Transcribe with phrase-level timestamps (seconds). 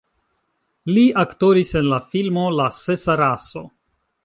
[0.95, 3.67] Li aktoris en la filmo La sesa raso.